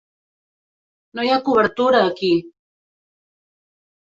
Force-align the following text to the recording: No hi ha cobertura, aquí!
No 1.19 1.25
hi 1.27 1.29
ha 1.33 1.37
cobertura, 1.49 2.01
aquí! 2.13 2.33